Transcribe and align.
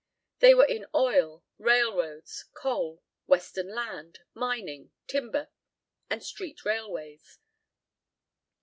They 0.39 0.55
were 0.55 0.65
in 0.65 0.87
oil, 0.95 1.43
railroads, 1.59 2.45
coal, 2.55 3.03
western 3.27 3.67
land, 3.75 4.21
mining, 4.33 4.89
timber, 5.05 5.49
and 6.09 6.23
street 6.23 6.65
railways. 6.65 7.37